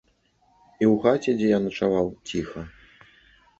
[0.85, 2.61] І ў хаце, дзе я начаваў, ціха.